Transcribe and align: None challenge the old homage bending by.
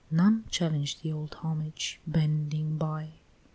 None 0.09 0.45
challenge 0.49 1.01
the 1.01 1.11
old 1.11 1.35
homage 1.35 1.99
bending 2.07 2.75
by. 2.75 3.19